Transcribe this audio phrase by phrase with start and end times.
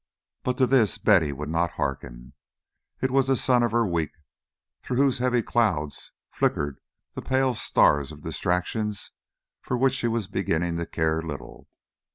[0.41, 2.33] But to this Betty would not hearken.
[3.03, 4.09] It was the sun of her week,
[4.81, 6.79] through whose heavy clouds flickered
[7.13, 9.11] the pale stars of distractions
[9.61, 11.67] for which she was beginning to care little.